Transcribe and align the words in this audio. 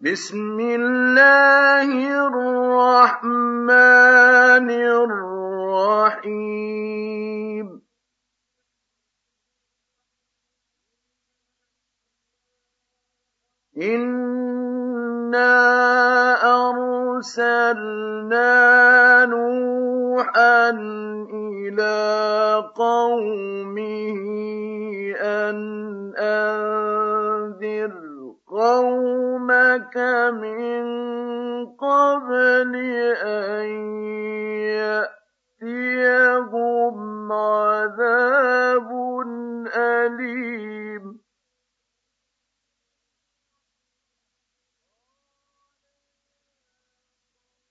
بسم 0.00 0.60
الله 0.60 1.90
الرحمن 2.30 3.58
الرحيم 5.90 6.46
إنا 13.82 15.54
أرسلنا 16.70 18.54
نوحا 19.26 20.70
إلى 21.34 21.98
قومه 22.74 24.18
أن 25.18 25.58
أنذر 26.18 26.67
قومك 29.78 29.96
من 30.34 30.86
قبل 31.76 32.74
أن 33.22 33.66
يأتيهم 35.62 37.32
عذاب 37.32 38.90
أليم. 39.76 41.20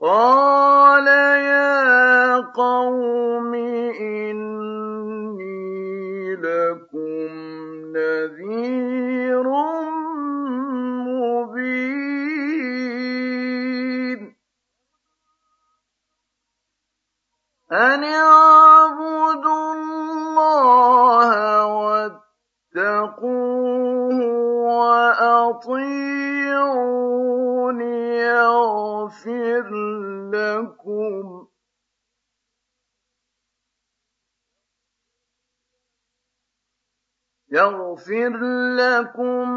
قال 0.00 1.06
يا 1.06 2.36
قوم 2.36 3.54
إني 3.54 4.47
أن 18.04 19.44
الله 19.46 21.30
واتقوه 22.76 23.48
وأطيعون 24.68 26.08
يغفر 37.50 38.36
لكم 38.76 39.48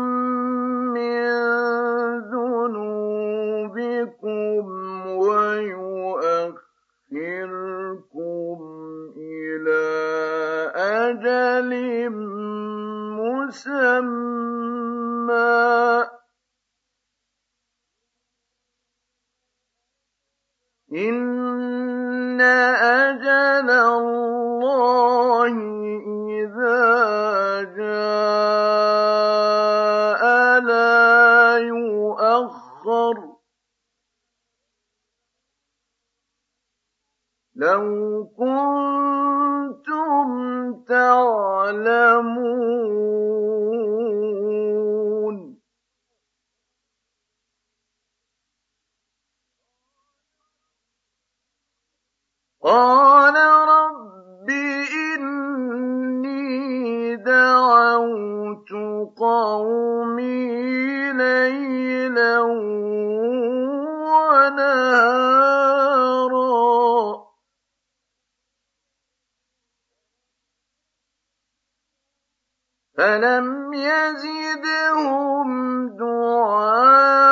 فلم 73.02 73.74
يزدهم 73.74 75.50
دعائي 75.98 77.32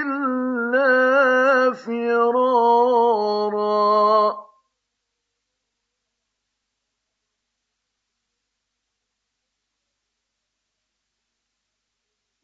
إلا 0.00 1.72
فرارا 1.72 2.72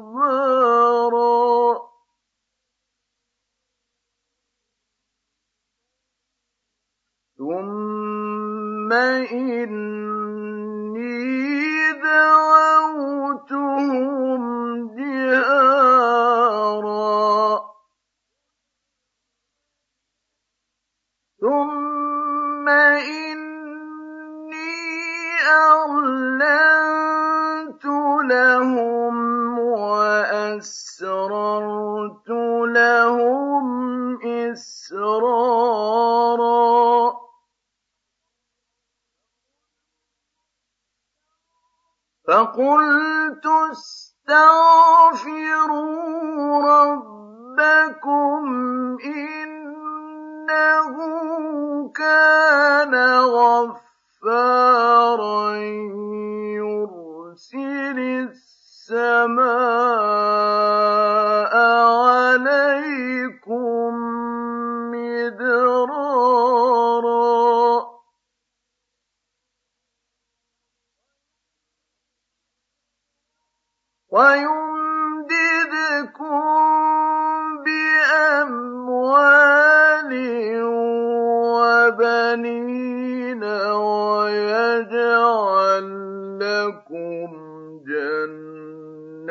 إسرارا. 34.99 36.59
فقلت 42.29 43.47
استغفروا 43.73 44.59
ربكم 46.69 48.45
إنه 49.05 50.95
كان 51.95 52.95
غفارا 53.21 53.79
وبنين 82.29 83.45
ويجعل 83.73 84.99
لكم 86.41 87.31
جنات 87.89 89.29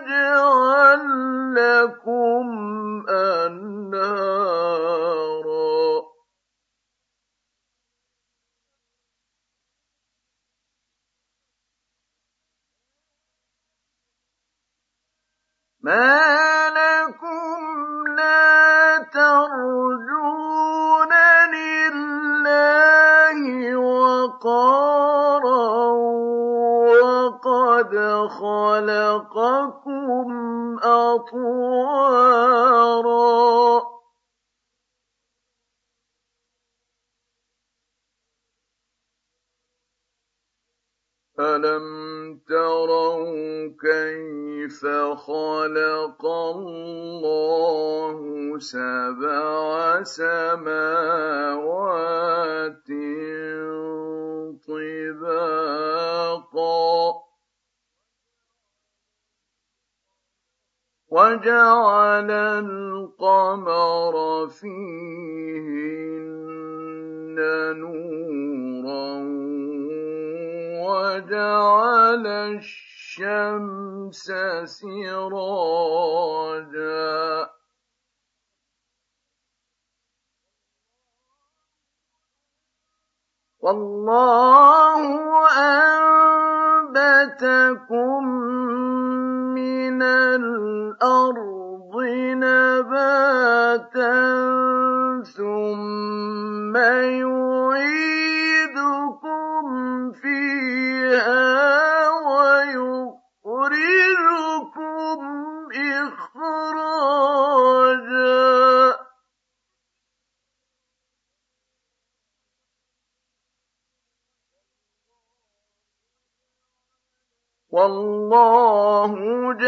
ويجعل 0.00 1.02
لكم 1.54 2.46
أنهارا. 3.08 4.30
ما 15.82 16.49
خلقكم 28.28 29.90
أطوارا. 30.82 32.40
أَلَمْ 41.40 42.40
تَرَوْا 42.48 43.72
كَيْفَ 43.80 44.86
خَلَقَ 45.16 46.26
اللَّهُ 46.26 48.18
سَبْعَ 48.58 50.02
سَمَاوَاتٍ 50.02 51.20
وَجَعَلَ 61.30 62.30
الْقَمَرَ 62.30 64.14
فِيهِنَّ 64.48 65.78
نُورًا 67.78 69.14
وجعل 70.90 72.26
الشمس 72.26 74.26
سراجا. 74.64 75.20
والله 83.60 85.00
أنبتكم 86.90 88.24
من 89.60 90.02
الأرض 90.02 91.92
نباتا 92.34 94.10
ثم 95.36 96.76
يعيدكم 96.76 98.19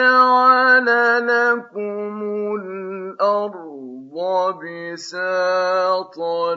جعل 0.03 0.89
لكم 1.27 2.17
الأرض 2.61 4.15
بساطا 4.93 6.55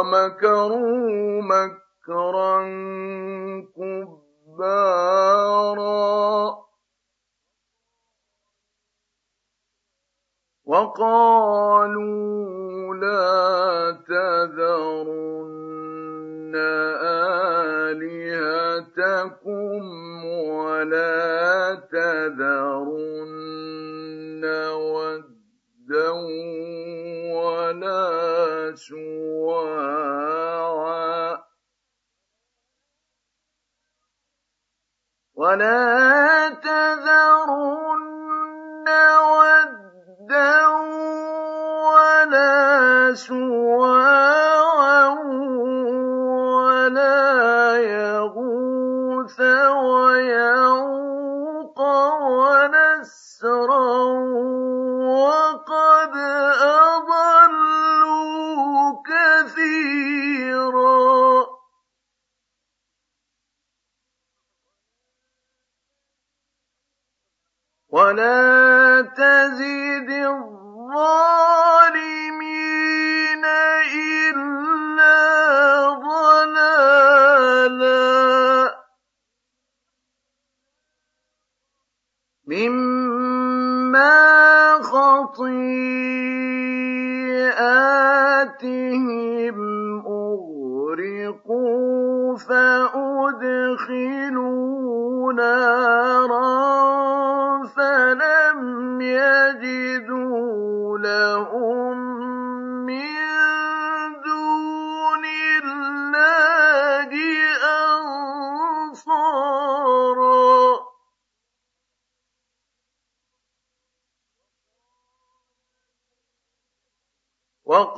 ومكروا 0.09 1.43
مكرا 1.43 2.59
كبارا. 4.57 5.89
وقالوا 10.65 12.09
لا 12.95 13.97
تذرن 14.09 15.39
آلهتكم 17.93 19.05
ولا 20.25 21.75
تذرن 21.93 23.29
ودا 24.73 26.11
ولا 27.33 28.09
سواعا 28.77 29.88
ولا 35.49 36.49
تذرن 36.49 37.99
ودا 39.29 40.67
ولا 41.89 43.15
سواعا 43.15 45.09
ولا 46.69 47.77
يغوث 47.77 49.41
ويعوق 49.89 50.99
ونسرا 52.29 53.58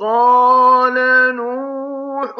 وقال 0.01 0.97
نوح 1.35 2.33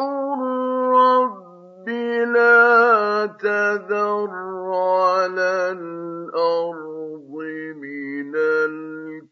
رب 0.98 1.86
لا 2.34 3.26
تذر 3.38 4.30
على 4.74 5.54
الأرض 5.78 7.30
من 7.78 8.32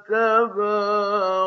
تبارا 0.09 1.42